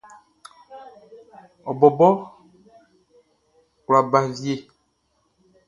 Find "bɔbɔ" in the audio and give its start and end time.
1.79-2.09